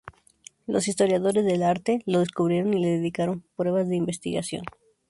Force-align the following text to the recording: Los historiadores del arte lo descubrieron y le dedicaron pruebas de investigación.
Los 0.65 0.87
historiadores 0.87 1.45
del 1.45 1.61
arte 1.61 2.01
lo 2.07 2.21
descubrieron 2.21 2.73
y 2.73 2.81
le 2.81 2.87
dedicaron 2.89 3.43
pruebas 3.55 3.87
de 3.87 3.97
investigación. 3.97 4.65